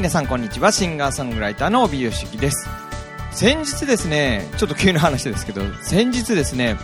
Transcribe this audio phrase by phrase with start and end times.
[0.00, 0.72] 皆さんこんにちは。
[0.72, 2.70] シンガーソングライターの帯吉樹です。
[3.32, 6.78] 先日ですねちょっと急な話ですけど先日ですね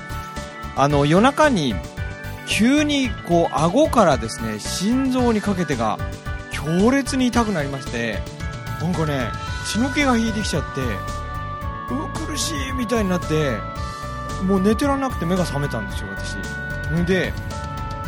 [0.76, 1.74] あの夜中に
[2.46, 5.98] 急にこう顎からですね心臓にかけてが
[6.50, 8.18] 強烈に痛くなりまして
[8.82, 9.30] なんかね
[9.64, 13.56] 血の気が引いてきちゃってう苦しいみたいになって
[14.44, 16.34] もう寝てらんなくて目が覚めたんですよ私。
[17.06, 17.32] で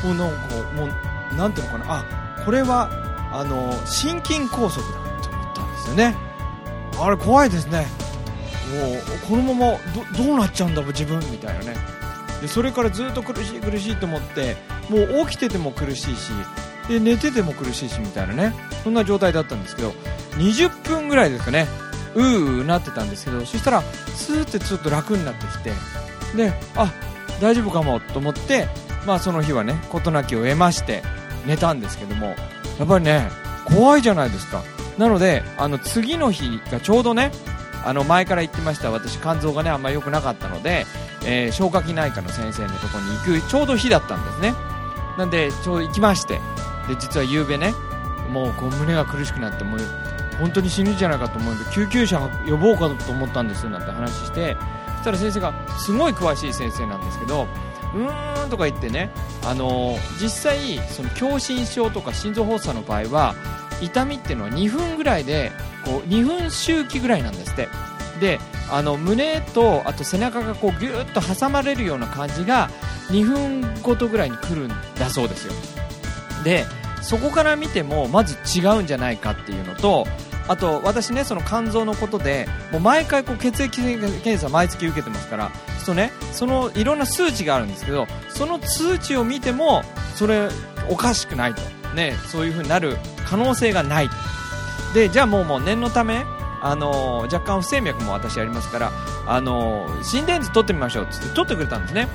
[0.04, 0.84] もうなんかも
[1.32, 6.16] うなんていうのかなあこれはあの心筋梗塞だと思ったんですよね。
[7.00, 7.86] あれ怖いですね。
[8.68, 9.78] もうこのまま
[10.16, 11.76] どどうなっちゃうんだ自分みたいなね。
[12.40, 14.56] でそれからずっと苦しい苦しいと思って
[14.88, 16.30] もう起きてても苦しいし
[16.88, 18.54] で寝てても苦しいしみたいなね。
[18.84, 19.92] そんな状態だったんですけど
[20.36, 21.66] 20分ぐらいですかね。
[22.14, 25.72] うーうなってたんですけどそしたらスーってちょっと楽になってきて
[26.36, 26.92] であ
[27.40, 28.66] 大丈夫かもと思って
[29.06, 31.02] まあその日はね事なきを得まして
[31.46, 32.34] 寝たんですけども。
[32.78, 33.28] やっぱりね
[33.64, 34.62] 怖いじゃないですか。
[34.96, 37.30] なのであの次の日がちょうどね
[37.84, 40.86] あの前から言ってました私肝臓がねあんまり良くなかったので、
[41.24, 44.54] えー、消化器内科の先生のとこに行くちょうど日だったんですね。
[45.16, 46.34] なんでちょうど行きまして
[46.88, 47.72] で実は夕べね
[48.30, 49.80] もうこう胸が苦しくなってもう
[50.38, 54.56] 本当に死ぬんじゃないかと思うんで救急車呼ぼうかと思ったんですなんて話して。
[54.98, 57.46] そしたら先生がすごい詳しい先生なんですけど
[57.94, 59.10] うーんとか言ってね、
[59.44, 63.34] あのー、実際その狭心症とか心臓発作の場合は
[63.80, 65.52] 痛みっていうのは2分ぐらいで
[65.84, 67.68] こう2分周期ぐらいなんですって。
[68.20, 68.40] で
[68.70, 72.68] あの胸とあと背中がこうギューッと挟まれるような感じが
[73.10, 74.68] 2分ごとぐらいに来るん
[74.98, 75.52] だそうですよ。
[76.44, 76.64] で
[77.00, 80.06] そこから見てもまず違うんじゃないかっていうのと
[80.48, 85.50] あと私ねその肝臓のことでもう毎回こう血液検査毎月受けてますから
[85.88, 89.82] とねそのいろんな数値があるんですけどその数値を見ても
[90.14, 90.48] それ
[90.90, 91.62] おかしくないと。
[91.94, 94.10] ねそういう風になる可能性がない
[94.92, 96.26] でじゃあもうもう念のため
[96.60, 98.92] あのー、若干不整脈も私ありますから、
[99.26, 102.08] あのー、心電図取ってみましょうって取ってくれたんですね。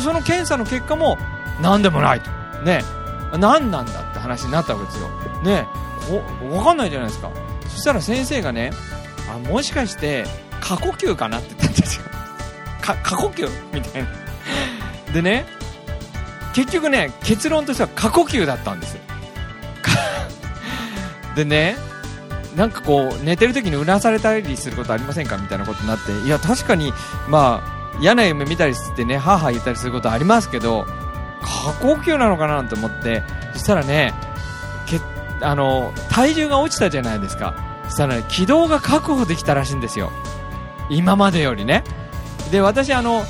[0.00, 1.16] その検査の結果も
[1.62, 2.30] 何でもないと。
[2.62, 2.82] ね。
[3.38, 5.08] 何なんだって話になったわけですよ。
[5.42, 5.66] ね。
[6.40, 7.30] 分かんないじゃないですか。
[7.78, 8.72] そしたら先生がね
[9.32, 10.24] あもしかして
[10.60, 12.02] 過呼吸かなって言ったんですよ。
[12.80, 14.08] 過呼吸みたいな。
[15.12, 15.46] でね
[16.54, 19.00] 結局ね結論としては過呼吸だったんですよ。
[21.36, 21.76] でね
[22.56, 26.92] なんかこう寝てる時にうなされたりすることありませんかみたいなことになっていや確かに
[27.28, 27.62] ま
[27.94, 30.84] あ嫌な夢見たりしてね母言ったりすることありますけど
[31.42, 33.22] 過呼吸なのかなと思って
[33.52, 34.14] そしたらね
[34.86, 35.00] け
[35.42, 37.67] あの体重が落ちたじゃないですか。
[37.88, 40.10] したら、ね、軌道が確保できたらしいんですよ。
[40.90, 41.84] 今までよりね。
[42.50, 43.22] で私あの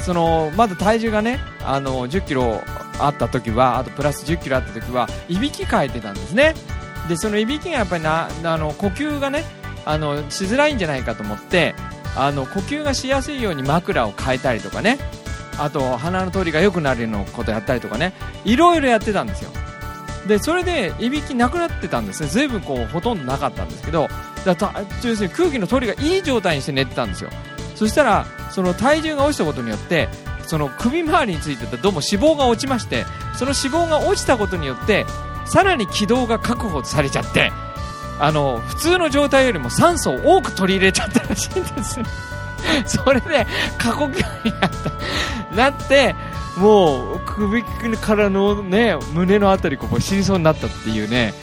[0.00, 2.60] そのまだ体重がねあの10キロ
[2.98, 6.54] あった時はあとプラス10キロあった時はいびきかいてたんですね。
[7.08, 9.44] でそのいびきがやっぱりなあの呼吸がね
[9.84, 11.74] あのしづらいんじゃないかと思って
[12.16, 14.98] あの呼吸がしやすいように枕を変えたりとかね。
[15.56, 18.12] あと鼻の通りが良くなるようなことやったりとかね。
[18.44, 19.50] いろいろやってたんですよ。
[20.26, 22.28] でそれでいびきなくなってたんですね。
[22.28, 24.08] ずいぶんこうほとんどなかったんですけど。
[24.44, 24.54] だ
[25.02, 27.30] 要するに空気の通りがいい状態にして寝てたんですよ。
[27.74, 30.08] そしたらその体重が落ちたことによって
[30.46, 33.04] その首周りについてたどうも脂肪が落ちまして
[33.34, 35.06] その脂肪が落ちたことによって
[35.46, 37.50] さらに軌道が確保されちゃって
[38.20, 42.06] あの普通の状態よりも酸素を多く取り入れちゃったらしいんですよ。
[42.86, 43.46] それで
[43.78, 45.54] 過呼吸になった。
[45.54, 46.14] なって
[46.56, 51.34] もう首からのね胸のあたりここ死にそうになったっていうね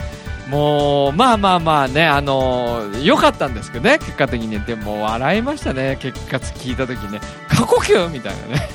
[0.51, 4.59] もう、まあまあまあね、あのー、良かったんですけどね、結果的に。
[4.59, 7.21] でも、笑いましたね、結果聞いたときね。
[7.47, 8.69] 過呼吸みたいなね。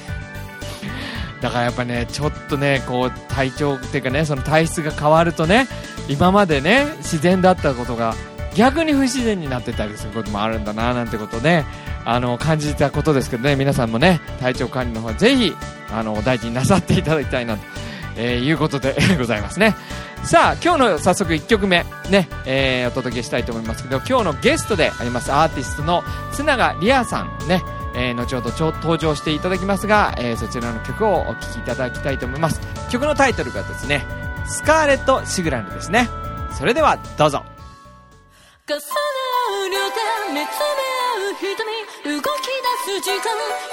[1.43, 5.69] だからやっぱね、ちょっとね、こう、体調っていうかね、その体質が変わるとね、
[6.09, 8.15] 今までね、自然だったことが、
[8.55, 11.67] 逆に不自然になってたりすることもあるんだな、なんてことね、
[12.07, 15.53] あの、感じたことですけどね、皆さんもね、体調管理の方、ぜひ、
[15.93, 17.65] あの、大事になさっていただきたいなと、
[18.17, 19.75] えー、いうことで ございますね。
[20.23, 27.63] さあ今日の早速1曲目ね、えー、お届けしたいと思いますけど今日のゲストでありますアーティストの津永里亜さんね
[27.99, 32.61] えー、後ほど登場していただきますが、えー、そちらの曲をお聴きいただきたいと思います。
[32.91, 34.05] 曲のタイトルがですね
[34.47, 36.11] 「スカーレット・シグラル」ですね。
[36.53, 37.43] それではどうぞ。
[38.69, 38.83] 重なる
[39.71, 41.86] 両手見つめ合う瞳。
[42.07, 42.31] 動き出
[42.85, 43.19] す時間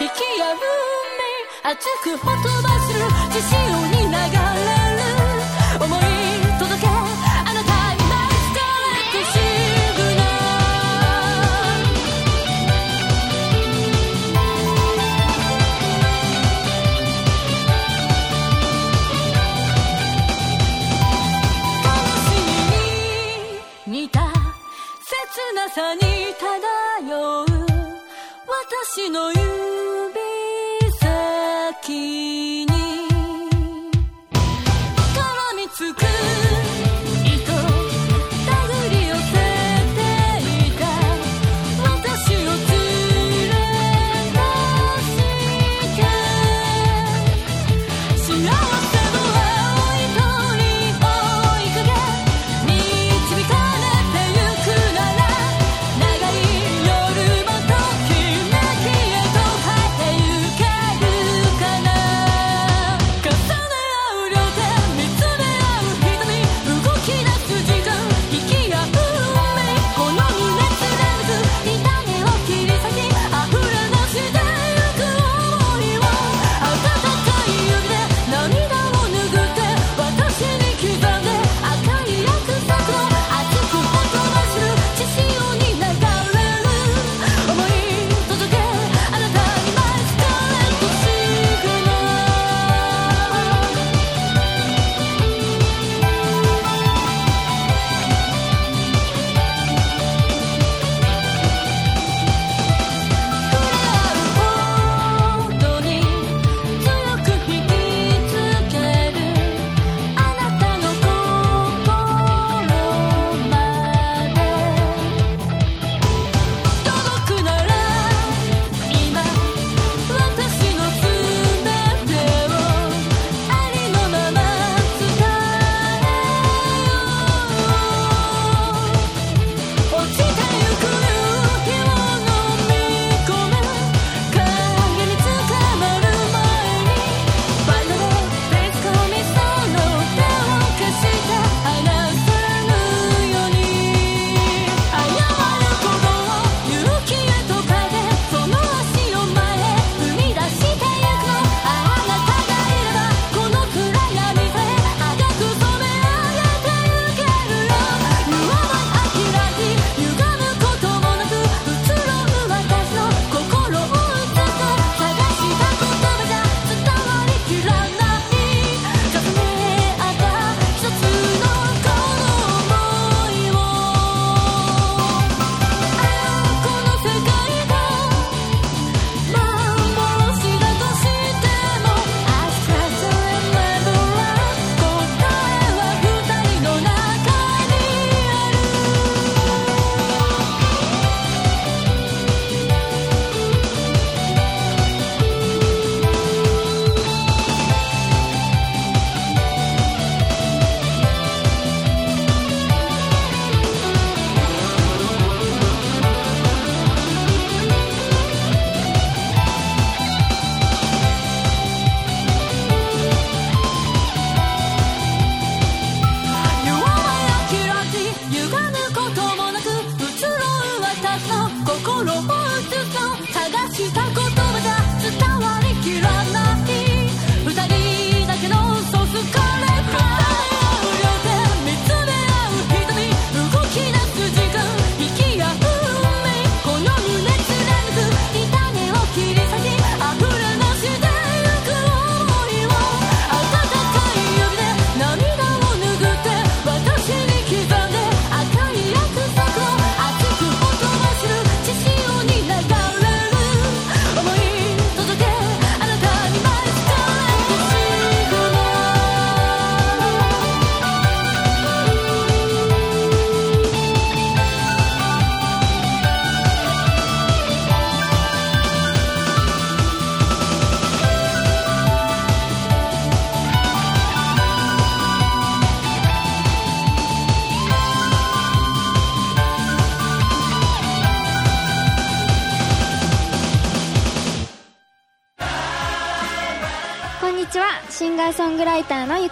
[0.01, 3.59] 引き合う目熱くほとばする自信。
[3.69, 3.72] を
[29.09, 29.32] No.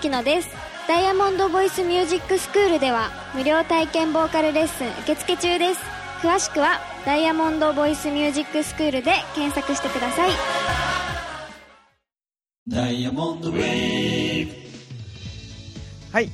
[0.10, 0.50] 乃です。
[0.88, 5.82] ダイヤモンドボイスミュージックスクールでは無料体験ボーカルレッスン受付中です。
[6.22, 10.32] 詳しくはダイヤモンドボイスミュージックスクールで検索してください。
[12.68, 14.52] ダイヤモンドウェー
[16.12, 16.30] はい。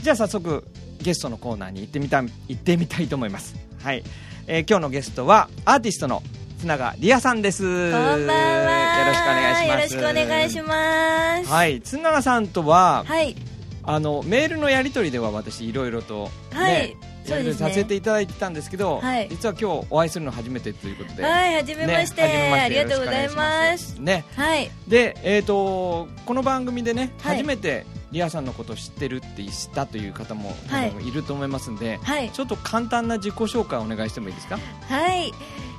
[0.00, 0.64] じゃあ早速
[1.00, 3.56] ゲストのコーナーに行ってみた行ってみたいと思います。
[3.82, 4.02] はい、
[4.46, 6.22] えー、今日のゲストはアーティストの
[6.62, 7.64] つなが理也さんです。
[7.64, 9.00] こんばんは。
[9.00, 9.96] よろしくお願いします。
[9.96, 11.50] よろしくお願いします。
[11.50, 13.34] はい、つながさんとは、はい、
[13.82, 16.96] あのメールのやり取りでは私いろいろと、ね、はい。
[17.42, 24.00] ね、させていただいてたんですけど、はい、実は今日お会いするの初めてということで、はい、初めまして、ね、ありがとうございます。
[24.00, 24.70] ね、はい。
[24.86, 31.08] で、えっ、ー、とこの番組でね、初めてリアさんのことを知ってるって知ったという方も、はい。
[31.08, 32.30] いると思いますんで、はい。
[32.30, 34.58] ちょっと簡単な自己紹介をお願いしてもいいですか？
[34.88, 35.32] はい。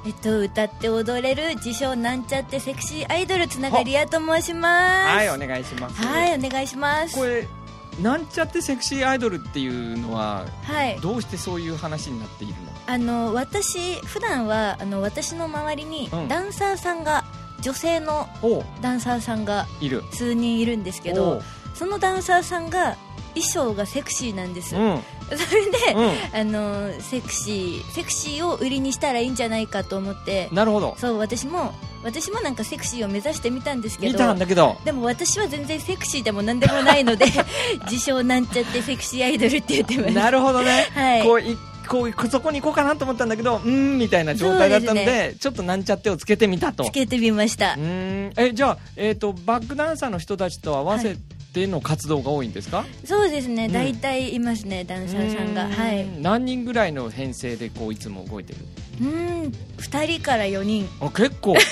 [0.06, 5.16] えっと歌って踊れる自称なんちゃってセクシーアイドルつながりやと申します。
[5.16, 6.02] はいお願いします。
[6.02, 7.16] はいお願いします。
[7.16, 7.48] これ
[8.02, 11.00] なんちゃってセクシーアイドルっていうのははい。
[11.00, 12.60] どうしてそういう話になっているの？
[12.88, 16.28] あの私普段はあの私の周りにうん。
[16.28, 17.24] ダンサーさんが、
[17.62, 18.28] 女性の
[18.82, 20.04] ダンサーさんがいる。
[20.12, 22.98] 数人いるんですけおどうそのダンサーさんが
[23.34, 25.00] 衣装がセクシーなんです、うん。
[25.36, 30.50] それで、うあのセクシーセクシーを売りにしたらいいんじゃないかと思って。
[30.52, 30.96] んなるほど。
[30.98, 34.78] そう私も私もなんかセクシーを目指してみたんですけ見どたんだけど。
[34.86, 37.26] でも私は全然セクシーでもなんでもないので
[37.90, 40.14] 自称なんちゃってセクシーアイドルって言ってます。
[40.14, 41.24] なるほどね、はい。
[41.24, 46.86] こういこうそこに行こうかなと思ったんだけどうーんみたいな状態だったのでそうでちょっとなんちゃってをつけてみたと。
[46.86, 47.74] つけてみました。
[47.74, 48.34] うーん。
[48.38, 51.18] えじゃあ、えー、とバックダンサーの人たちと合わせて
[51.56, 53.66] の活動が多いんですか、そうですね。
[53.66, 53.74] うん。
[53.74, 55.68] 大体いますね、ダンサーさんが。
[55.70, 56.08] はい。
[56.22, 58.60] 何人ぐらいの編成でこういつも動いてる？
[59.02, 59.52] うん。
[59.78, 60.88] 2人から4人。
[61.00, 61.54] あ結構。
[61.54, 61.72] 結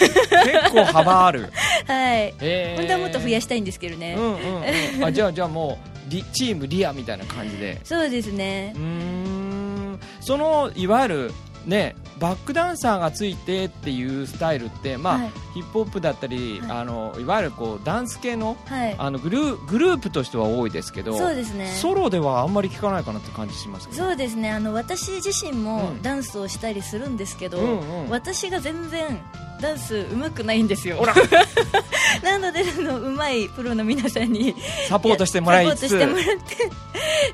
[0.71, 1.51] 構幅ある。
[1.87, 2.31] はい。
[2.77, 5.03] 本当はもっと増やしたいんですけどね、うんうんうん。
[5.05, 7.79] あじゃあじゃあもうリチームリアみたいな感じで。
[7.83, 8.73] そうですね。
[8.75, 9.99] うーん。
[10.19, 11.31] そのいわゆる
[11.65, 15.31] ねバックダンサーがついてっていうスタイルってまあ、はい。
[15.53, 16.71] ヒップホップだったり、はい。
[16.71, 18.95] あのいわゆるこうダンス系のはい。
[18.97, 21.67] あのグルーグループとしては多いですけどそうですね。
[21.67, 24.03] ソロではあんまり聞かないかなって感じしますけど。
[24.03, 24.51] そうですね。
[24.51, 26.01] あの私自身もうん。
[26.01, 28.09] ダンスをしたりするんですけど、うんうん。
[28.09, 29.19] 私が全然
[29.61, 30.97] ダンス上手くないんですよ。
[32.23, 34.55] なのでその上手いプロの皆さんに
[34.89, 35.99] サポートしてもらいつつ。
[35.99, 36.71] サポートしてもらって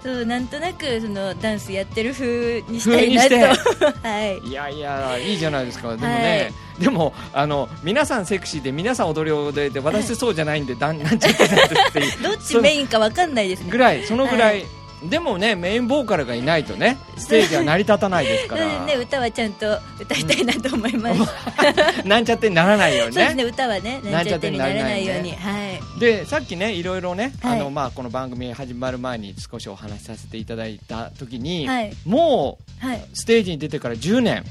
[0.03, 3.85] そうなんとなくそのダンスやってる風にしたいなと。
[4.07, 4.39] はい。
[4.39, 5.89] いやいやいいじゃないですか。
[5.89, 11.47] でもね、でもあの皆さんセクシーで皆さん踊りを踊れて私そうじゃないんで、だんなんちゃって
[12.21, 13.71] どっちメインかわかんないですね。
[13.71, 14.65] ぐらいそのぐらい、は
[15.03, 18.85] でもねメインボーカルがいないとねステージは成り立たないですから。
[18.85, 21.21] ね歌はちゃんと歌いたいなと思います、
[22.05, 24.57] なんちゃってにならないようにそうですねね歌はねなんちゃってに。
[24.57, 25.31] ならないように。
[25.31, 25.99] はい。
[25.99, 27.59] でさっきねいろいろね、はい。
[27.59, 31.93] あのまあ、この番組始まる前に少しお話しさせていただいた時に、はい。
[32.05, 33.05] もうはい。
[33.13, 34.43] ステージに出てから10年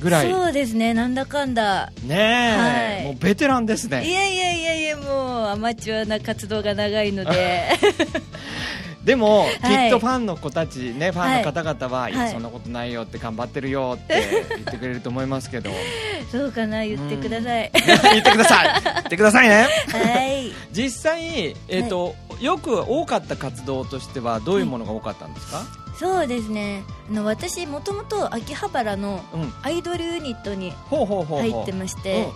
[0.00, 0.30] ぐらい。
[0.30, 1.92] そうですねなんだかんだ。
[2.04, 3.04] ねえ、はい。
[3.04, 4.10] もうベテランですいね。
[4.10, 7.68] やいやいやいやもうアマチュアな活動が長いので。
[9.04, 9.50] でも、はい。
[9.50, 15.70] きっとファンの子たちねファンの方々は、い、やはいそんなことないよって頑張ってるよって言ってくれると思いますけど。
[16.32, 18.82] そうかな言ってください、 言ってください。
[18.82, 19.68] 言ってくださいね。
[19.88, 20.52] はい。
[20.72, 25.62] 実際、えーとよく多かった活動としてはどういうものが多かったんですか、
[26.04, 26.84] そうですね。
[27.10, 29.52] あの私もともと秋葉原のうん。
[29.62, 32.28] アイドルユニットに入ってまして、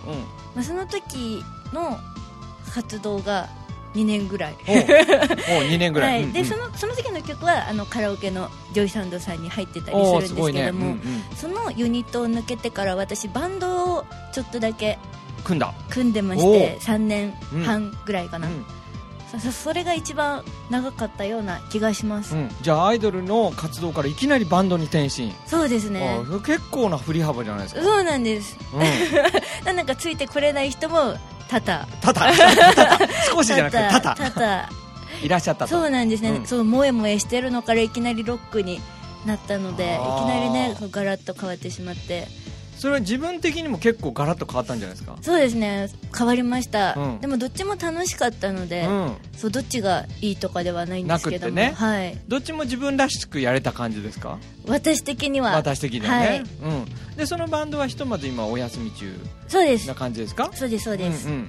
[0.63, 1.97] その時の
[2.73, 3.47] 活動が
[3.93, 4.55] 2年ぐらい。
[4.67, 4.75] おう。
[4.75, 4.83] おう
[5.65, 10.69] 2年ぐらい、でそのその時の曲はあのカラオケの JOYSOUND さんに入ってたりするんですけども、ね。
[10.69, 10.99] うんうん。
[11.35, 14.97] そのユニットを抜けてから私バンドをちょっとだけ
[15.43, 16.79] 組んだ、組んでましてー。
[16.79, 17.33] 3年
[17.65, 18.65] 半ぐらいかな、うん。
[18.65, 18.78] そそ
[19.37, 22.49] それが一番長かったような気がします、うん。
[22.61, 26.19] じゃあアイドルの活動からいきなりバンドに転身、そうですね。
[26.45, 28.57] 結構な振り幅じゃないですか、そうなんです。
[28.73, 31.15] うん、 なんかついてこれない人も
[31.47, 31.87] 多々。
[32.01, 32.33] たたたた
[33.31, 34.69] 少しじゃなくて たた多々。
[35.21, 35.71] いらっしゃったと。
[35.71, 36.45] そうなんですね、うん。
[36.45, 38.81] そう萌え萌えしてるのからいきなりロックに
[39.25, 42.27] なったのでいきなりねガラッと変わってしまって
[42.79, 45.17] それは自分的にも結構ガラッと変わったんじゃないですか？
[45.21, 45.89] そうですね。
[46.17, 47.19] 変わりました、うん。
[47.19, 49.15] でもどっちも楽しかったので、うん。
[49.35, 51.75] そうどっちがいいとかではないんですけども、なくってね。
[51.75, 54.39] はい、どっちも自分らしくやれた感じですか？
[54.65, 55.55] 私的には。
[55.57, 56.39] 私的にはね、はい。
[56.39, 59.13] うん、でそのバンドはひとまず今お休み中
[59.49, 59.85] そうです。
[59.85, 60.49] な感じですか？
[60.53, 61.43] そうですそうです、うんうんう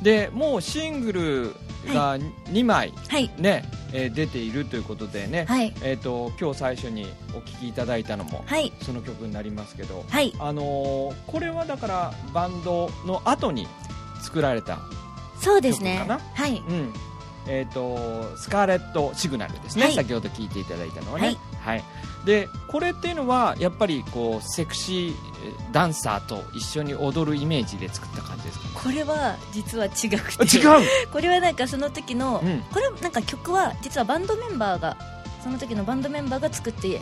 [0.00, 1.54] ん、でもうシングル
[1.94, 3.30] が2枚、はい。
[3.38, 5.72] ねえー出ているということでね、はい。
[5.82, 8.72] えー、と今日最初にお聴きいただいたのもはい。
[8.82, 10.32] その曲になりますけど、はい。
[10.38, 13.66] あのーこれはだからバンドの後に
[14.22, 14.80] 作られた、
[15.40, 15.96] そうですね。
[15.98, 16.20] 曲かな？
[16.34, 16.62] はい。
[16.68, 16.92] うん。
[17.48, 19.94] えー、とスカーレット・シグナルですね、はい。
[19.94, 21.38] 先ほど聞いていただいたのはね、はい
[22.24, 28.80] でこれっていうのはやっぱりこうセクシーえーダンサーと一緒に踊るイメージで作った感じですか？
[28.82, 30.68] これは実は違くて。
[30.68, 30.86] あ違う！
[31.12, 32.60] これはなんかその時の、うん。
[32.72, 34.96] これなんか曲は実はバンドメンバーが
[35.46, 37.00] その時のバンドメンバーが作ってくれた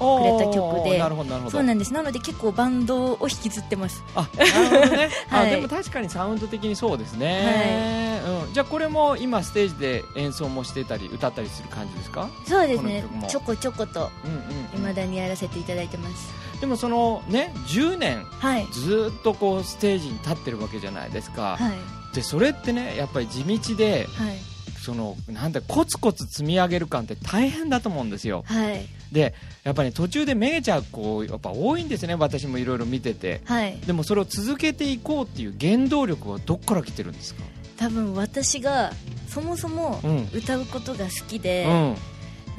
[0.52, 0.98] 曲で。
[0.98, 4.04] なるほどなるほどそうなんですなので結構バンドを引きずってます。
[4.14, 5.52] あなるほどね、 はい。
[5.52, 12.28] あでも確かにサウンド的にそうですね、うん、じゃあこれも今ステージで演奏もしてたり歌ったりする感じですか？
[12.46, 13.04] そうですね。
[13.28, 14.40] ちょこちょことうんうん、
[14.74, 16.32] 未だにやらせていただいてます。
[16.60, 18.66] でもそのね10年はい。
[18.72, 22.14] ずーっとこうステージに立ってるわけじゃないですか、はい。
[22.14, 24.53] でそれってねやっぱり地道ではい
[24.84, 28.44] そのなんだコツコツ積み上げる感って大変だと思うんですよ。
[28.46, 28.86] はい。
[29.10, 33.40] でやっぱり、途中でめげちゃう子やっぱ多いんですね私もいろいろ見てて。
[33.44, 33.78] はい。
[33.86, 37.42] でもそれを続けていこうっていう原動力はどっから来てるんですか？
[37.76, 38.92] 多分私が
[39.28, 40.28] そもそもうん。
[40.34, 41.96] 歌うことが好きうで、ん。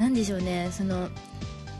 [0.00, 1.08] なんでしょうねその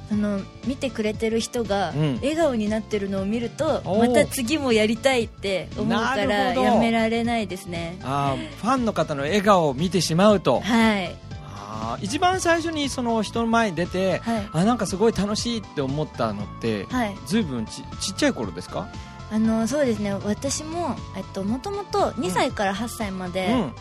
[0.08, 2.14] その見てくれてる人がうん。
[2.16, 4.08] 笑顔になってるのを見ると、おー。
[4.08, 7.98] また次もやりたいって思うかならやめられないですね。
[8.02, 10.60] あーファンの方の笑顔を見てしまうと。
[10.60, 11.14] はい。
[11.58, 14.48] あー一番最初にその人の前に出てはい。
[14.52, 17.16] あなんかすごい楽しいって思ったのってはい。
[17.26, 18.88] ずいぶんちちっちゃい頃ですか？
[19.30, 20.14] あのそうですね。
[20.14, 23.72] 私もえっともともと2歳から8歳までうん。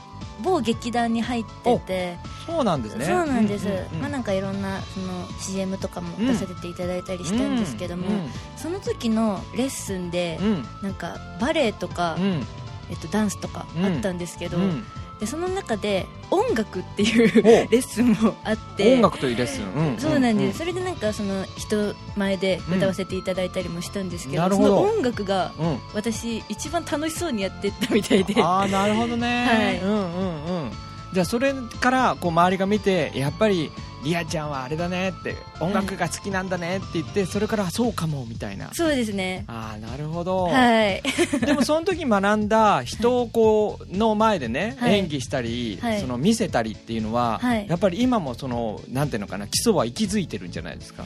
[0.44, 3.06] 某劇団に入ってて、そうなんですね。
[3.06, 8.30] そうなんです、ううんまあなんかいろんなその CM とかも出させていただいたりしたんですけども、うん。
[8.58, 10.66] その時のレッスンで、うん。
[10.82, 12.46] なんかバレエとか、うん。
[12.90, 14.84] えっと、ダンスとかあったんですけど、うん
[15.20, 18.96] でその中で音楽っていうお レッスンもあって。
[18.96, 24.70] 音楽というレッスン、うんそうなんです、うそれでなんかその人前で歌わせていただいたりもしたんですけど,、なるほど。
[24.70, 25.68] その音楽がうん。
[25.68, 28.42] うん私一番楽しそうにやってったみたいで。
[28.42, 29.80] ああなるほどね、 はい。
[29.80, 30.72] うんうんうん
[31.14, 33.72] じゃあそれからこう周りが見てやっぱり
[34.04, 38.70] リアちゃんはあれだねって音楽が好きなんだねって言ってそれからそうかもみたいな。
[38.74, 39.46] そうですね。
[39.48, 41.02] ああなるほど、はい。
[41.44, 45.00] でもその時学んだ人をこうの前でね、はい。
[45.00, 46.02] 演技したり、はい。
[46.02, 47.66] その見せたりっていうのは、はい。
[47.68, 51.04] やっぱり今もそのなんていうのかな基礎は息づいてるんじゃないですか？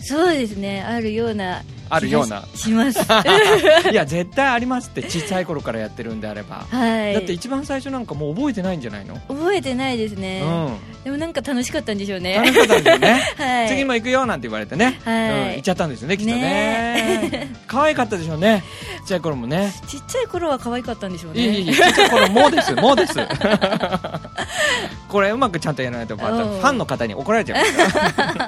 [0.00, 0.82] そうですね。
[0.82, 2.44] あるようなあるような。
[2.54, 3.00] しします。
[3.90, 7.14] いや絶対ありますって小さい頃からやってるんであれば、はい。
[7.14, 11.04] だって一番最初なんかもう覚えてないんじゃないの、覚えてないですね、うん。
[11.04, 12.34] でもなんか楽しかったんでしょうね。
[12.34, 13.22] 楽しかったんですよね。
[13.38, 13.68] はい。
[13.68, 15.30] 次も行くよなんて言われてね、はい。
[15.30, 17.48] うん、行っちゃったんですよねきっとね。
[17.66, 18.62] 可愛かったでしょうね。
[19.00, 19.72] ちっちゃい頃もね。
[19.86, 21.40] ちっちゃい頃は可愛かったんでしょうね。
[21.40, 22.74] いいいいいちっちゃい頃もうです。
[22.74, 23.14] もうです。
[25.08, 28.47] これうまくちゃんとやらないとファンの方に怒られちゃう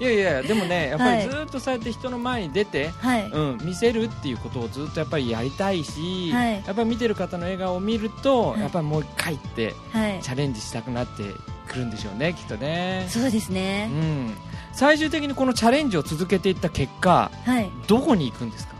[0.00, 6.54] いやいやでもねやっぱはいりずっとそうやって人の前に出て、はい、うん、見せるっていうことをずっとやっぱりやりたいし、はい。
[6.64, 8.60] やっぱり見てる方の笑顔を見ると、はい。
[8.60, 10.20] やっぱりもう一回ってはい。
[10.22, 11.24] チャレンジしたくなって
[11.66, 13.06] くるんでしょうねきっとね。
[13.08, 14.34] そうですうね、ん、
[14.72, 17.70] 最終的にこのチャレンジを続けていった結果はい。
[17.88, 18.74] どこに行くんですか？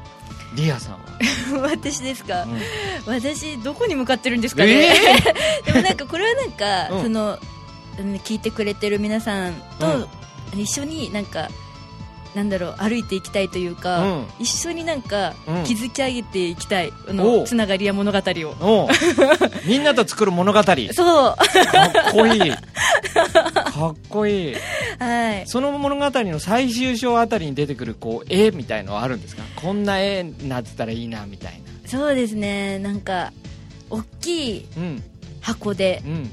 [0.55, 0.99] リアさんは、
[1.69, 2.61] 私ですか、うん。
[3.13, 4.93] 私どこに向かってるんですかね、え
[5.73, 7.03] でもなんかこれはなんか、うん。
[7.03, 7.39] その
[7.99, 10.07] うん聞いてくれてる皆さんとうん
[10.55, 11.49] 一緒になんか
[12.35, 14.27] なんだろう歩いていきたいというか、うん。
[14.39, 15.65] 一緒になんかうん。
[15.65, 17.45] 築き上げていきたい、あおのう。
[17.45, 18.89] つながりや物語を。
[19.67, 20.63] みんなと作る物語。
[20.63, 21.37] かっそう
[22.13, 22.51] こいい。
[22.53, 24.55] かっこいい。
[24.99, 25.47] はい。
[25.47, 29.43] その物語の最終章あたりに出てくるこう絵みたいのはあるんですか？
[29.57, 32.79] こんな絵になってたらいいなみたいそうですね。
[32.79, 33.33] なんか
[33.91, 35.03] 大きいなうん。
[35.41, 36.31] 箱でうん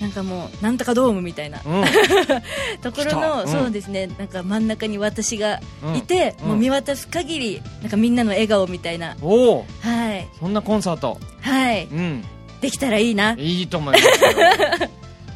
[0.00, 1.60] なんかもうなんとかドームみたいな。
[1.64, 1.84] うん。
[2.82, 3.48] ところの、うん。
[3.48, 4.08] そうですね。
[4.18, 5.60] なんか真ん中に私が
[5.94, 6.48] いて、うん。
[6.48, 9.16] もう見渡す限りなんかみんなの笑顔みたいな。
[9.20, 9.66] おお。
[9.80, 10.26] はい。
[10.38, 11.18] そんなコンサート。
[11.42, 11.84] はい。
[11.84, 12.24] うん。
[12.60, 13.32] できたらいいな。
[13.38, 14.04] いいと思います。
[14.84, 14.88] よ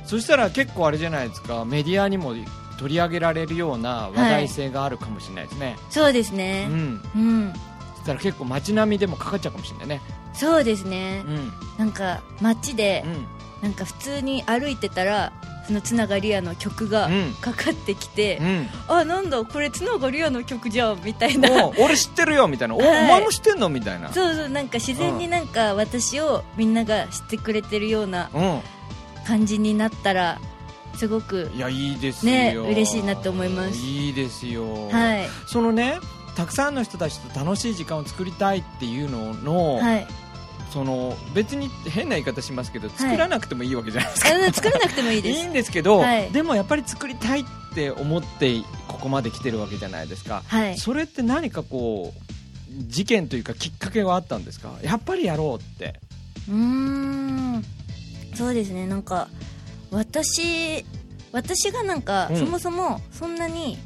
[0.06, 1.64] そしたら結構あれじゃないですか。
[1.64, 2.34] メディアにも
[2.78, 7.00] 取り上げられるような話題性があるかもしれないですね、そうですうねん。
[7.14, 7.52] うん、
[7.96, 10.00] そしたら結構街並みでもかかっちゃうかもしれないね。
[10.34, 11.22] そうですね。
[11.26, 11.52] う、ん。
[11.78, 13.26] なんか街でうん
[13.64, 15.32] なんか普通に歩いてたら
[15.66, 17.34] そのつながり屋の曲がうん。
[17.40, 18.68] かかってきて、うん。
[18.88, 21.64] あなんだこれつながり屋の曲じゃんみたいな。
[21.64, 22.88] お俺知ってるよみたいな、おはい。
[22.88, 23.70] お前も知ってんの？
[23.70, 24.12] みたいな。
[24.12, 30.38] そうそうなんか自然になんか私をみんなが知ってくれてるようなう感じになったら
[30.96, 32.32] すごくんいやいいですよ。
[32.32, 33.78] ね嬉しいなって思います。
[33.78, 35.26] いいですよ、はい。
[35.46, 35.98] そのね
[36.36, 40.06] たくさんの人たちと楽しい時間を作りたいっていうのの、はい
[40.74, 46.32] その別に変な言い方しますけど作らなくてもいいわけじゃないですか、あ作らなくてもいいで いすいんですけど、はい。
[46.32, 50.76] でもやっぱり作りたいって思ってここまで来てるわけじゃないですか、はい。
[50.76, 54.72] それって何かこう事件というかきっかけはあったんですか？
[54.82, 56.00] やっぱりやろうって。
[56.48, 57.64] うーん。
[58.34, 58.88] そうですね。
[58.88, 59.28] なんか
[59.92, 60.84] 私
[61.30, 62.36] 私がなんか、うん。
[62.36, 63.78] そもそもそんなに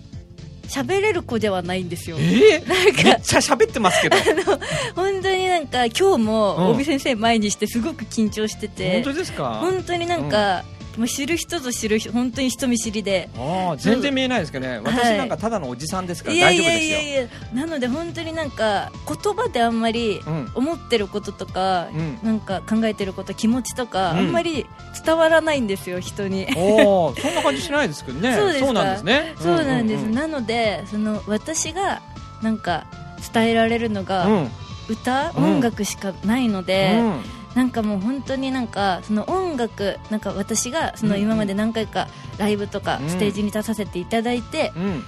[0.68, 2.16] 喋れる子ではないんですよ。
[2.18, 4.16] えー、なんめっかちゃ喋ってますけど。
[4.94, 6.24] 本当になんか今日うん。
[6.24, 9.59] も帯先生前にしてすごく緊張してて、本当ですか？
[9.61, 10.64] 本当になんか、
[10.99, 13.31] もう知る人ぞ知る人本当に人見知りで。
[13.37, 14.81] ああ全然見えないですけどね。
[14.85, 17.01] 私なんかただのおじさんですから大丈夫ですよ。
[17.01, 20.51] いやなので本当になんか言葉であんまりうん。
[20.55, 22.19] 思ってることとか、うん。
[22.25, 24.19] なんか考えてること気持ちとか、うん。
[24.19, 24.67] あんまり
[25.05, 26.49] 伝わらないんですよ人に。
[26.53, 28.35] そんな感じしないですけどね。
[28.59, 29.35] そうなんですね。
[29.39, 30.15] そうなんです、うん。
[30.15, 32.03] なのでその私が
[32.43, 32.87] なんか
[33.33, 34.51] 伝えられるのが、うん。
[34.89, 35.45] 歌、うん。
[35.45, 42.07] 音楽しかないので、うんなんかもう本当になんかその音楽なんか私がそのうん今まで何回か
[42.38, 43.09] ライブとかうん。
[43.11, 45.03] ステージに立たせていただいて、うん。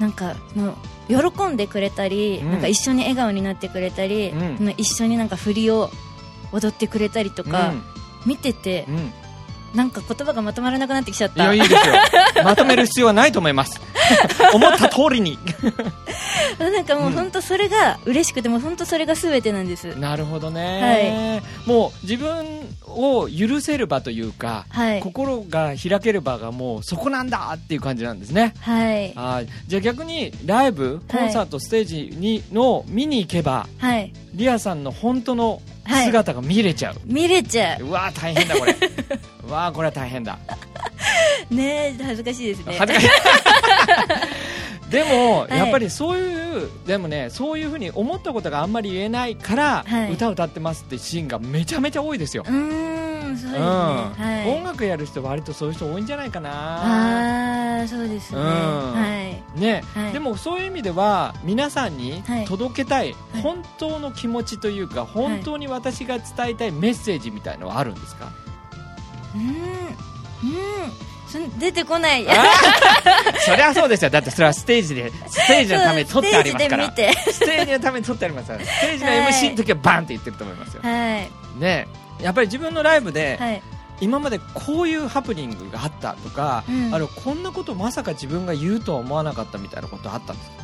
[0.00, 0.74] なんかその
[1.06, 2.50] 喜んでくれたり、うん。
[2.50, 4.56] なんか一緒に笑顔になってくれたり、うん。
[4.56, 5.90] その一緒になんか振りを
[6.50, 7.82] 踊ってくれたりとか、うん。
[8.26, 9.12] 見ててう、ん
[9.74, 11.52] なんか言葉がまとまらなくなってきちゃった。
[11.52, 11.78] いいですよ。
[12.44, 13.80] まとめる必要はないと思います。
[14.52, 15.38] 思った通りに。
[16.58, 19.86] なんかもう本当それが嬉しくてもう本当それが全てなんです。
[19.98, 22.46] なるほどね、もう自分
[22.86, 25.00] を許せる場というか、はい。
[25.00, 28.54] 心が開ける場がもうそこなんだっていう感じなんですね。
[28.60, 29.12] はい。
[29.16, 34.12] あーじゃあ逆にライブコンサート、ステージにの見に行けばはい。
[34.34, 35.60] リアさんの本当の
[36.04, 37.90] 姿が見れちゃう、見れちゃう。
[37.90, 38.72] わー大変だこれ。
[38.72, 38.76] う
[39.48, 40.38] わーこれは大変だ。
[41.50, 42.76] うねえ恥ずかしいですね。
[42.78, 43.10] 恥ずかしい。
[44.90, 45.58] でも、はい。
[45.58, 50.12] やっぱりそういうでもねそういうふうに思ったことがあんまり言えないから、はい。
[50.12, 53.64] 歌を歌ってますってシーンがめちゃめちゃ多いですよ、うーんそうですね、うん。
[53.64, 54.50] はい。
[54.50, 56.50] 音楽やる人は割とそういう人多いんじゃないかな。
[57.78, 58.46] ああそうですね、うん。
[58.92, 59.58] はい。
[59.58, 60.12] ね、はい。
[60.12, 62.44] でもそういう意味では皆さんにはい。
[62.44, 68.30] 届けたい本当の気持ちというか、本当に私が伝えたいメッセージみたいのはあるんですか、
[69.34, 69.46] うーん。
[69.46, 72.26] うーん出てこない。
[73.46, 74.10] そりゃそうですよ。
[74.10, 76.90] だってそれはステージでステージのために撮ってありますから。
[76.90, 78.60] ステージのために撮ってありますから。
[78.60, 81.30] ステージのはい MC の時はバンって言ってると思いますよ、て はい。
[81.58, 81.88] ね。
[82.20, 83.62] やっぱり自分のライブで、はい。
[84.02, 86.94] 今までこういうハプニングがあったとか、うん。
[86.94, 90.56] あのこんなことまさか自分が言うとは思わなかったみたいなことあったんですか？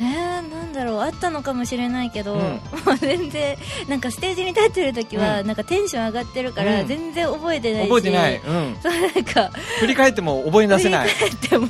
[0.00, 2.40] えー、なんだろうあったのかもしれないけど、うん。
[2.40, 2.58] も
[2.94, 3.56] う全然
[3.88, 5.46] なんかステージに立ってる時は、うん。
[5.46, 6.88] なんかテンション上がってるから、うん。
[6.88, 11.08] 全然覚えてないし覚えてない、うん、そうなんか振り返っても覚え出せない。
[11.50, 11.68] でも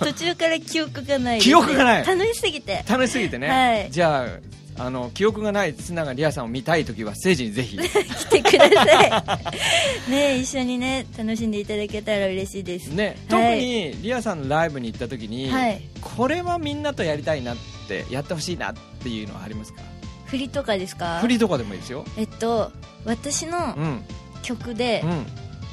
[0.00, 1.40] 途中から記憶がない。
[1.42, 2.06] 記憶がない。
[2.06, 2.84] 楽しすぎて。
[2.88, 3.90] 楽しすぎてね、はい。
[3.90, 7.76] じゃああの記憶がない津永リアさんを見たい時はステージにぜひ。
[7.82, 9.40] 来てくださ
[10.06, 10.10] い。
[10.10, 12.88] ね一緒にね楽しんでいただけたら嬉しいです。
[12.88, 15.82] ね、特にリアさんのライブに行った時に、はい。
[16.00, 17.56] これはみんなとやりたいなっ
[17.88, 19.82] てやってほしいなっていうのはありますか？
[20.26, 21.18] 振りとかですか？
[21.20, 22.04] 振りとかでもいいですよ。
[22.16, 22.70] えっと
[23.04, 24.02] 私のうん。
[24.42, 25.26] 曲で、うん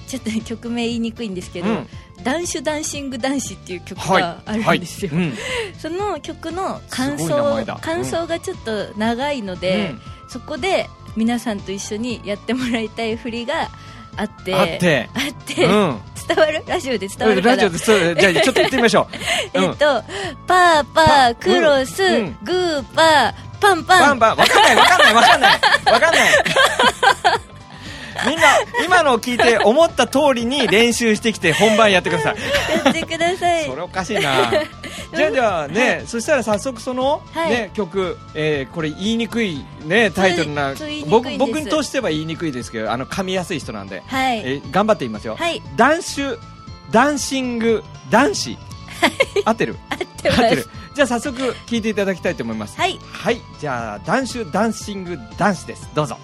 [0.08, 1.88] ちょっと曲名言いにくいんですけど、うん。
[2.24, 4.22] ダンシュダンシング男子っていう曲はい。
[4.22, 5.26] があるんですよ、はい。
[5.26, 5.34] うん。
[5.78, 7.80] その曲の感想だ。
[7.82, 9.94] 感想がちょっと長いので、
[10.30, 13.70] そこで皆さんと一緒にやってもらいたい振りが
[14.18, 15.10] あってあって。
[15.14, 16.00] あってうん。
[16.28, 16.64] 伝わる？
[16.68, 19.08] ラジオで伝わるラジオでじゃあ ちょっと言ってみましょ
[19.54, 19.64] う、うん。
[19.66, 20.04] えっと、
[20.48, 22.38] パーパー、クロス、うん。
[22.44, 24.00] グーパー、パンパン。
[24.02, 24.38] バンバン。
[24.38, 25.60] わかんないわかんないわかんない。
[25.86, 27.55] わかんない
[28.28, 28.44] みんな
[28.86, 32.36] 今のを聞いて思った通りに練習してきて本番やってください。
[32.86, 33.66] やってください。
[33.66, 34.52] それおかしいな。
[35.16, 37.50] じゃあじゃあね、そしたら早速その、はい。
[37.50, 40.74] ね、曲、えーこれ言いにくい、ね、タイトルな
[41.10, 44.40] 僕僕としては言いにくいですけどあの噛みやすい人なんで、はい。
[44.40, 45.62] えー頑張って言いますよ、はい。
[45.76, 46.40] ダンシュ
[46.92, 48.58] ダンシング男子。
[49.44, 49.76] 合ってる？
[49.90, 50.42] 合ってます。
[50.44, 50.66] 合ってる。
[50.96, 52.78] じゃあ早速聞いていただきたいと思います。
[52.78, 52.98] はい。
[53.12, 53.42] はい。
[53.60, 55.90] じゃあダンシュダンシング男子です。
[55.94, 56.18] どうぞ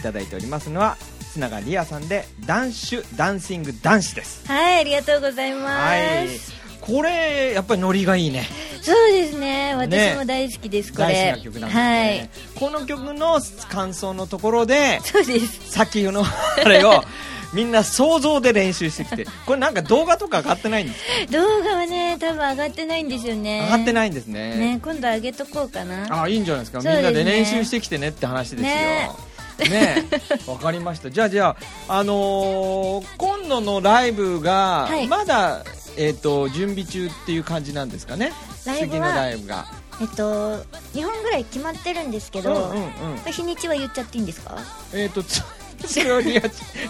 [0.00, 0.96] いただいておりますのは
[1.34, 4.42] 須永リアさんで「ダンシュダンシング男子」です。
[4.46, 6.28] はいありがとうございます、はい。
[6.80, 8.46] これやっぱりノリがいいね。
[8.80, 9.74] そうですね。
[9.76, 11.04] 私も大好きです、これ。
[11.04, 15.70] 大好きな曲なんですね、この曲の感想のところではいそうです。
[15.70, 17.04] さっきのあれを
[17.52, 21.32] みんな想像で練習してきてこれなんか動画とか上がってないんですか？
[21.32, 23.60] 動画はね多分上がってないんですよね。
[23.64, 24.56] 上がってないんですね。
[24.56, 26.22] ね今度上げとこうかな。
[26.22, 26.80] あいいんじゃないですか。
[26.80, 26.94] すね。
[26.94, 28.68] みんなで練習してきてねって話ですよ。
[28.68, 29.10] ね
[29.68, 30.06] ね
[30.46, 31.10] わかりました。
[31.10, 31.56] じゃあじゃ
[31.88, 35.06] ああのー今度のライブがはい。
[35.08, 35.64] まだ、
[35.96, 38.32] えっ、と準備中っていう感じなんですかね？
[38.66, 39.66] ライブは次のライブが。
[40.00, 40.56] えっと
[40.94, 42.82] 2本ぐらい決まってるんですけど、うんうん
[43.26, 43.32] うん。
[43.32, 44.56] 日にちは言っちゃっていいんですか？
[44.94, 45.42] えっ、とつ
[45.86, 46.42] それをリア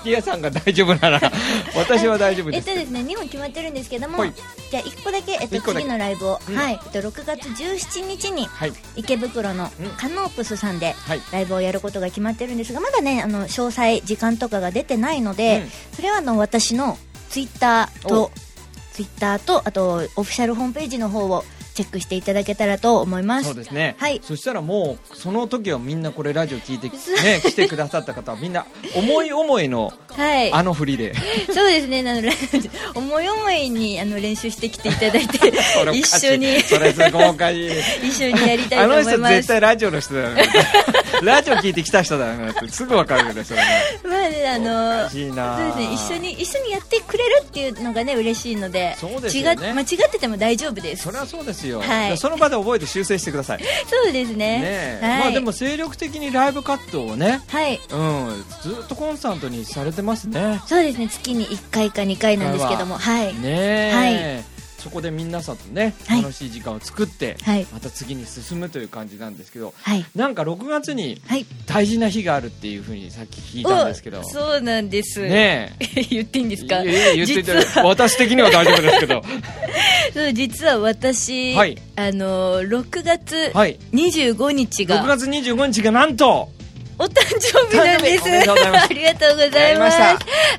[0.05, 1.21] リアさんが大丈夫なら
[1.75, 4.33] 私は大丈夫えっですとですね2本決まってるんですけども、はい。
[4.71, 5.85] じゃあ1個だけ、えっと、一個だけ。
[5.85, 6.57] 次のライブを、うん。
[6.57, 8.73] はい、えっと、6月17日にはい。
[8.97, 9.91] 池袋のうん。
[9.91, 11.23] カノープスさんではい。
[11.33, 15.71] ライブをやることが決まってるんですがまだねあの詳細時間とかが出てないので、うん。
[15.97, 16.99] それはあの私の
[17.31, 18.31] ツイッターと
[18.93, 23.47] ツイッターとあとオフィシャルホームページの方をチェックしていただけたらと思います。
[23.47, 24.21] そうですね、はい。
[24.23, 26.89] そしたらもうその時はみんなこれラジオ聞いて、
[27.23, 30.53] ね、来てくださった方はみんな思い思いのはい。
[30.53, 31.15] あの振りで。
[31.53, 32.01] そうですね。
[32.01, 32.31] あの
[32.95, 35.39] 思い思いにあの練習してきていただいて
[35.95, 36.61] 一緒に。
[36.63, 37.71] それすごいおかしい。
[38.09, 39.35] 一緒にやりたいあの人と思います。
[39.35, 40.49] 絶対ラジオの人だよね
[41.23, 43.67] ラジオ聞いてきた人だよねってすぐわかるよねそれね。
[44.05, 49.69] まあねあおのそうですね一緒に一緒にやってくれるっていうのがね嬉しいのでそうですよね。
[49.69, 51.05] 違っ間違ってても大丈夫です。
[51.05, 52.19] それはそうですよ、はい。
[52.19, 53.59] その場で覚えて修正してください。
[53.59, 54.61] ね そうですね。
[54.63, 57.81] え、はい、まあでも精力的にライブ活動をねはい。
[57.91, 60.61] うんずっとコンスタントにされてますね。
[60.67, 61.09] そうですね。
[61.09, 62.97] 月に1回か2回なんですけども。
[62.99, 63.35] はい。
[63.35, 64.45] ねえ、
[64.81, 66.23] そこで皆さんとねはい。
[66.23, 67.67] 楽しい時間を作って、はい。
[67.73, 70.05] また次に進むという感じなんですけどはい。
[70.15, 71.47] なんか6月にはい。
[71.67, 75.21] 大事な日があるっていうふうにさっき聞いたんですけどおそうなんです。
[75.21, 76.03] ねえ。
[76.11, 76.83] 言っていいんですか？
[76.83, 77.53] 言ってて
[77.85, 79.23] 私的には大丈夫ですけど。
[80.15, 81.79] そう実は私、はい。
[81.97, 83.79] あの6月はい。
[83.93, 85.05] 25日が。
[85.05, 86.49] 6月25日がなんと
[87.01, 88.25] お誕生日なんです。
[88.29, 89.99] ありがとうございます。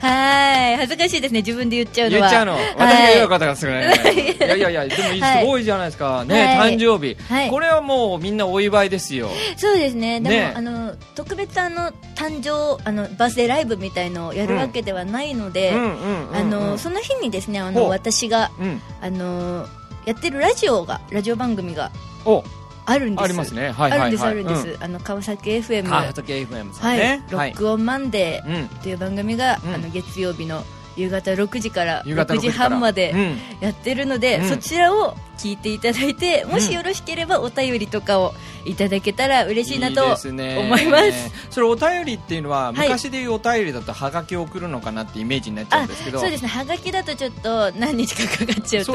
[0.04, 0.78] はい。
[0.78, 1.42] 恥ずかしいですね。
[1.42, 2.22] 自分で言っちゃうのは。
[2.22, 2.54] 言っちゃうの。
[2.78, 6.26] 私が言う方がすご いいい、やいやいやでもすごいじゃないですか。
[6.26, 6.78] ね、はい。
[6.78, 7.50] 誕生日、はい。
[7.52, 9.30] これはもうみんなお祝いですよ。
[9.56, 10.20] そうですね。
[10.20, 10.54] でも、ね。
[10.56, 18.82] あの特別あの誕生あのバースデーライブみたいのをやるわけではないので、あのその日にですねあの私がうん。
[19.00, 19.68] あの
[20.06, 21.92] やってるラジオがラジオ番組が
[22.26, 22.44] お
[22.86, 23.24] あるんです。
[23.24, 23.72] ありますね。
[23.72, 24.00] はいはいはい。
[24.00, 28.54] あるんですあるんです、あの川崎 FM 川崎 FM さはい、ロックオンマンデうん。
[28.54, 29.74] ーという番組が、うん。
[29.74, 30.64] あの月曜日の
[30.96, 33.38] 夕方6時から夕方6時半までうん。
[33.60, 34.50] やってるので、うん。
[34.50, 38.34] そちらを聞いていただいてもしよろしければお便りとかを
[38.66, 40.58] いただけたら嬉しいなといいですね。
[40.60, 41.32] 思います。
[41.50, 42.90] それお便りっていうのははい。
[42.90, 46.20] 昔でいうお便りだとはがきを送るのかなってイメージになっちゃうんですけど。
[46.20, 46.48] そうですね。
[46.48, 48.94] はがきだとちょっと何日かかかっちゃうと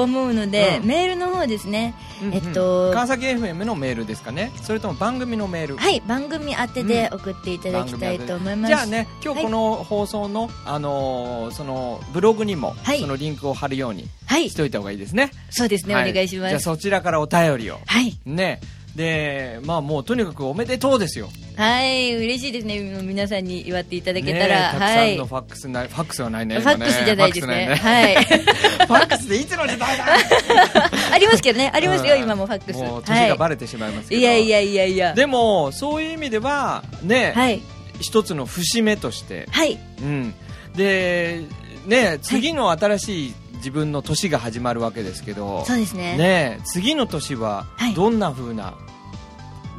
[0.00, 0.86] 思うので、うん。
[0.86, 2.34] メールの方ですね、うんうん。
[2.34, 4.52] えっと川崎 FM のメールですかね。
[4.62, 5.76] それとも番組のメール。
[5.76, 13.00] はい番組宛てで送っていただきたいと思います、じゃあね今日この放送の、あのーそのブログにも、はい。
[13.00, 14.48] そのリンクを貼るようにはい。
[14.48, 16.48] しておいた方がいいですね、そうですね、はお願いします。
[16.50, 17.78] じゃあそちらからお便りを。
[17.86, 18.18] はい。
[18.26, 18.60] ね。
[18.96, 21.30] でまあもうとにかくおめでとうですよ。
[21.56, 22.14] はい。
[22.14, 22.78] 嬉しいですね。
[23.02, 25.14] 皆さんに祝っていただけねたら、たくさはい。
[25.14, 26.58] んのファックスない、ファックスはないね。
[26.58, 27.74] ファックスじゃないですね。
[27.74, 28.14] はい。
[28.24, 30.04] ファックスでいつの時代だ。
[31.12, 32.22] ありますけどね、ありますよ、うん。
[32.22, 32.78] 今もファックス。
[32.78, 34.18] もうは年がバレてしまいますけい。
[34.18, 35.14] ど、いやいやいやいや。
[35.14, 37.62] でもそういう意味ではね、はい。
[38.00, 39.78] 一つの節目として、はい。
[40.00, 40.34] うん、
[40.74, 41.42] で
[41.86, 46.16] ね次の新しい自分の年が始まるわけですけど、そうですね。
[46.16, 48.74] ね次の年ははいどんな風な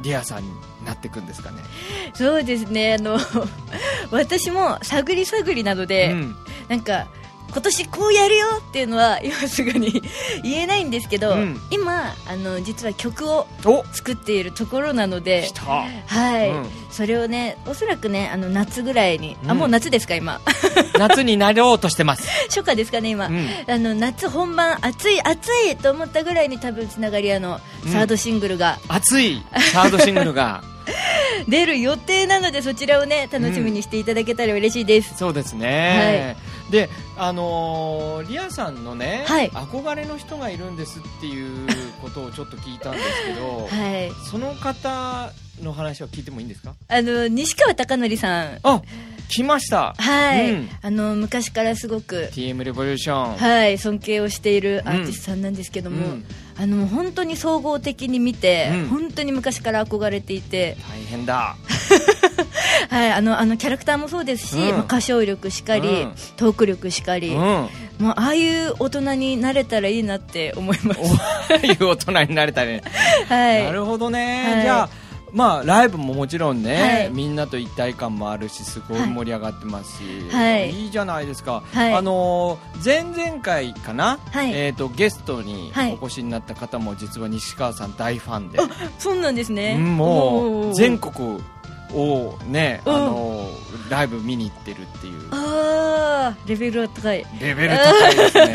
[0.02, 0.50] リアさんに
[0.86, 1.58] なっていくんですかね？
[2.14, 3.18] そうですね、あの、
[4.10, 6.36] 私も探り探りなので、うん
[6.68, 7.08] なんか、
[7.54, 10.02] 今年こうやるよっていうのは今すぐに
[10.42, 11.60] 言えないんですけど、うん。
[11.70, 13.84] 今あの実は曲をお。
[13.92, 15.48] 作っているところなので
[16.06, 16.66] はい、うん。
[16.90, 19.58] それをねおそらくねあの夏ぐらいに、あうん。
[19.58, 20.40] もう夏ですか今。
[20.98, 22.28] 夏になろうとしてます。
[22.50, 23.48] 初夏ですかね今、うん。
[23.68, 27.92] あの夏本番暑い暑いと思ったぐらいに多分つながり屋のうん。
[27.92, 28.80] サードシングルが。
[28.88, 29.40] 熱い
[29.72, 30.64] サードシングルが
[31.48, 36.36] 出る予定なのでそちらをね楽しみにしていただけたら嬉しいです、そうですね。
[36.70, 39.50] で、あのーリアさんのね、はい。
[39.50, 41.68] 憧れの人がいるんですっていう
[42.00, 44.10] ことをちょっと聞いたんですけど、 はい。
[44.30, 46.74] その方の話は聞いてもいいんですか？
[46.88, 48.58] あの西川貴教さん。
[48.62, 48.82] あ、
[49.28, 49.94] 来ました。
[49.98, 50.70] はい、うん。
[50.82, 53.36] あの昔からすごく TM レボリューション。
[53.36, 56.24] はい尊敬をしているアーティストさんなんですけども、うん
[56.56, 61.56] あの本当に総合的に見て、うん本当に昔から憧れていて大変だ。
[62.90, 67.68] はい、あのあのキャラクターもそうですし、うんまあ歌唱力しかり、うんトーク力しかり、うん。
[67.98, 71.00] もうああいう大人になれたらいいなって思います。
[71.50, 72.82] おいう大人になれたね。
[73.28, 74.44] はい、なるほどね。
[74.44, 74.88] はいじゃあ、
[75.34, 77.10] まあ、ライブももちろんね、はい。
[77.10, 80.86] みんなと一体感もあるし、すごい盛り上がってますし、はい。
[80.86, 81.64] いじゃないですか。
[81.72, 81.92] はい。
[81.94, 84.52] あのー前々回かな、はい。
[84.54, 85.98] えっ、と、ゲストにはい。
[86.00, 88.60] お越しになった方も、実は西川さん大ファンで、
[88.98, 89.74] そうなんですね。
[89.76, 91.40] うんもう、全国
[91.92, 93.04] をね、あうん。
[93.06, 95.28] のーライブ見に行ってるっていう。
[95.32, 97.26] ああ、レベルは高い。
[97.40, 98.52] レベル高いですね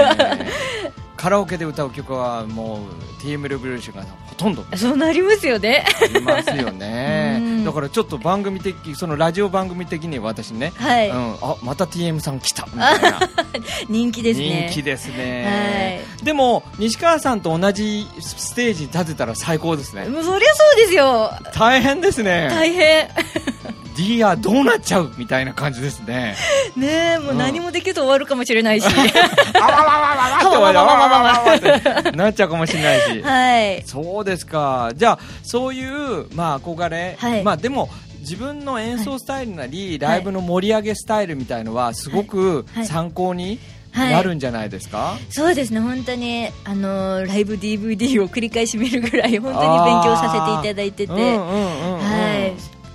[1.19, 4.63] カラオケで歌う曲はもう TM レボリューションがほとんど。
[4.77, 5.83] そうなりますよね。
[6.01, 7.39] ありますよね。
[7.43, 7.65] うん。
[7.65, 12.65] だからちょっと番組的そのラジオ番組的に私ね、はい、うん、あまた TM さん来た。
[12.67, 13.19] みたいな
[13.89, 14.67] 人気ですね。
[14.69, 20.05] 人気ですね、でも西川さんと同じステージに立てたら最高ですね。
[20.05, 21.33] もうそりゃそうですよ。
[21.53, 22.47] 大変ですね。
[22.49, 23.09] 大変。
[23.99, 26.35] りあどうなっちゃうみたいな感じですね。
[26.77, 28.87] ねえ、もう何もできず終わるかもしれないし。
[28.87, 33.21] あわわわわわってなっちゃうかもしれないし。
[33.21, 33.83] はい。
[33.85, 34.91] そうですか。
[34.95, 37.17] じゃあ、そういう、まあ、憧れ。
[37.19, 37.43] はい。
[37.43, 37.89] まあ、でも、
[38.21, 39.99] 自分の演奏スタイルなり、はい。
[39.99, 42.85] ライブの盛り上げスタイルみたいのは、すごくはい。
[42.85, 43.59] 参考に
[43.91, 51.39] はいなるんじゃないですか、そうですね、本当に、あのーライブ DVD を繰り返し見るぐらい、本当に勉強させていただいてて、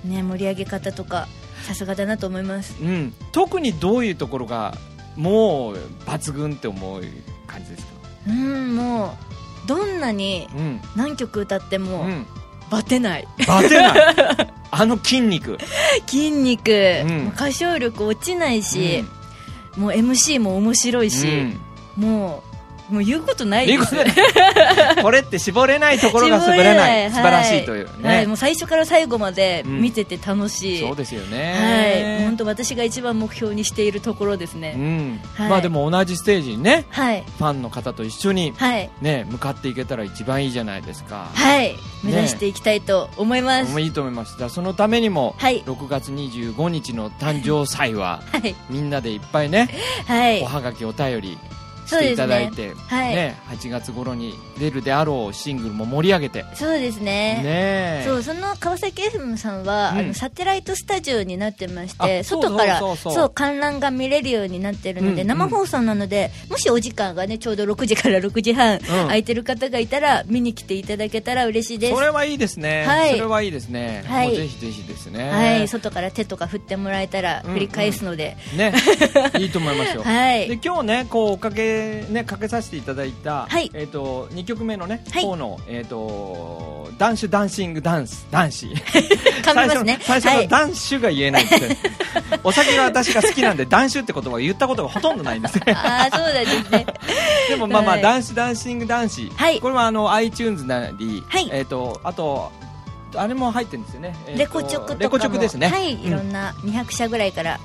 [0.05, 1.27] ね、盛り上げ方とか、
[1.63, 2.75] さすがだなと思います。
[2.81, 3.13] うん。
[3.31, 4.75] 特にどういうところが、
[5.15, 7.01] もう、抜群って思う
[7.47, 7.91] 感じですか？
[8.27, 9.17] うん、も
[9.65, 10.81] う、どんなにうん。
[10.95, 12.25] 何曲歌ってうも、ん。
[12.69, 13.27] バテない。
[13.47, 14.15] バテない？
[14.71, 15.57] あの筋肉。
[16.07, 19.03] 筋肉、う歌唱力落ちないし、
[19.77, 21.59] もう MC も面白いし、うん
[21.95, 22.54] もう、
[22.89, 23.79] もう言うことないです。
[23.79, 24.13] ことね
[25.01, 27.09] これって絞れないところが滑らない。
[27.09, 28.01] 素晴らしいという。
[28.01, 28.15] ね。
[28.15, 29.81] はい、もう最初から最後までうん。
[29.81, 30.79] 見てて楽しい。
[30.79, 32.21] そうですよはい、ね。
[32.23, 34.73] 本当私が一番目標にしているところですね。
[34.75, 35.21] うん。
[35.33, 35.49] はい。
[35.49, 43.71] まあでも同じステージにねはい、ファンの方と一緒にはい、ね向かっていけたら一番いいじゃないですか、はい、目指していきたいと思います。
[43.71, 44.35] もういいと思います。
[44.37, 45.63] じゃあそのためにも、はい。
[45.63, 49.69] 6月25日の誕生祭ははい、みんなでいっぱいね、
[50.07, 50.41] はい。
[50.41, 51.37] お、はがきお便り
[51.85, 53.15] していただいて、はい。
[53.15, 56.45] ね8月頃に出るであろうシングルも盛り上げて。
[56.53, 57.41] そうですね。
[57.43, 59.97] ねそうその川崎 FM さんは、うん。
[59.99, 71.95] あのサテライトスタジオになってまして外からそう観覧が見れるようになってるので、うん生放送なのでもしお時間がねちょうど6時から6時半、空いてる方がいたら見に来ていただけたら嬉しいです。
[71.95, 73.11] それはいいですね、はい。
[73.11, 74.35] それはいいですね、はい。
[74.35, 75.29] ぜひぜひですね。
[75.29, 75.67] はい。
[75.67, 78.73] 外から手とか振ってもらえたらうん振り返すので、ね。
[79.39, 80.03] いいと思いますよ。
[80.03, 80.47] はい。
[80.47, 83.69] で今日ねこうおかけねかけさせていただいた、はい。
[83.73, 85.23] えっ、と二曲目のね、はい。
[85.23, 88.75] 方のえっ、とダンシュダンシングダンス男子。
[89.43, 90.43] 最初の最初はい。
[90.43, 91.69] のダンシュが言えないんですよ
[92.43, 95.73] お酒が私が好きなんでダンシュって言葉を言ったことがほとんどないんですね。
[95.75, 96.85] ああそうなんですね。
[97.49, 98.01] でもまあまあ、はい。
[98.01, 99.59] ダンシュダンシング男子、はい。
[99.59, 101.49] これはあの iTunes なり、はい。
[101.51, 102.51] えっ、とあと
[103.15, 105.67] あれも入ってるんですよね、レコチョクレコチョクですね。
[105.67, 106.07] はい、うん。
[106.07, 107.59] いろんな200社ぐらいから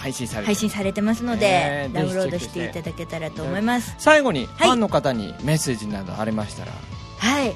[0.00, 2.64] 配信されて配信されてますので、ダウンロードして。
[2.64, 4.70] いただけたらと思います、最後にフはい。
[4.70, 6.72] ァンの方にメッセージなどありましたら、
[7.18, 7.54] はい。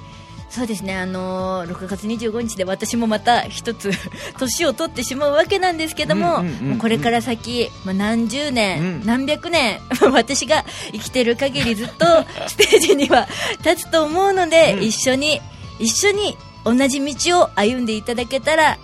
[0.50, 0.96] そうですね。
[0.96, 3.90] あのー6月25日で私もまた一つ
[4.38, 6.44] 年を取ってしまうわけなんですけども,、
[6.78, 9.02] これから先、まあ、何十年、うん。
[9.06, 9.80] 何百年
[10.12, 12.06] 私が生きてる限りずっと
[12.46, 13.26] ステージには
[13.64, 14.84] 立つと思うので、うん。
[14.84, 15.40] 一緒に
[15.80, 18.78] 一緒に同じ道を歩んでいただけたら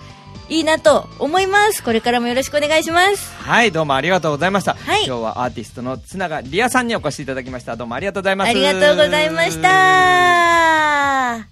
[0.51, 4.75] いいなと思いますこれからもよろしくお願いしますはい、どうもありがとうございました。
[4.75, 7.77] はい今日はアーティストの綱賀リアさんにお越しいただきました。
[7.77, 8.51] どうもありがとうございます。
[8.51, 9.63] ありがとうございまし。
[9.63, 11.47] た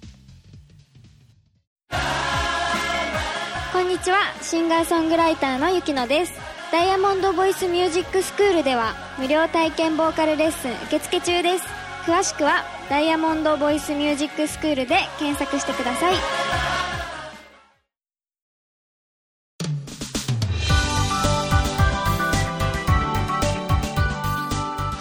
[3.73, 6.33] こんにちはシンガーソングライターのゆきのです
[6.71, 11.65] ダイヤモンドボイスミュージックスクールでは無料体験ボーカルレッスン受付中です
[12.05, 16.78] 詳しくはダイヤモンドボイスミュージックスクールで検索してください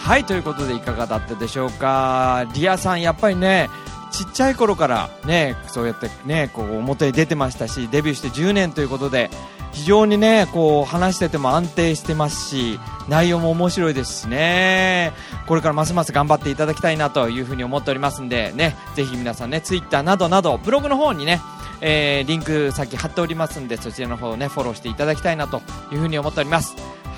[0.09, 2.47] はい、ということでいかがだったでしょうか？
[2.55, 3.69] リアさん、やっぱりね、
[4.11, 9.29] ちっちゃい頃からね、そうやってね、こう表に出てましたし、デビューして10年ということで、
[9.73, 15.13] 非常にね、こう話してても安定してますし、内容も面白いですしね、
[15.47, 21.43] これからますます頑張っていただきたいなというふに思っておりますんで、ね、ぜひ皆さんね、ツイッターなどなど、ブログの方にね、
[21.83, 25.61] えーリンク先貼っておりますんで、そちらの方をね、フォローしていただきたいなと
[25.93, 26.77] いうふに思っております。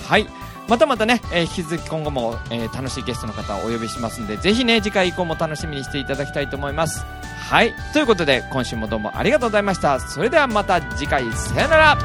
[0.08, 0.26] はい。
[0.70, 7.04] またまたね、えー引き続き今後も、えー楽しいゲストの方をお呼びしますんで、ぜひね、次回以降も楽しみにしていただきたいと思います。
[7.50, 7.74] はい。
[7.92, 9.98] ということで、今週もどうもありがとうございました。
[9.98, 11.98] それではまた次回、さよなら